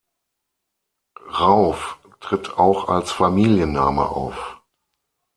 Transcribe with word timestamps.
Rauf 1.29 1.99
tritt 2.21 2.57
auch 2.57 2.89
als 2.89 3.11
Familienname 3.11 4.09
auf. 4.09 4.59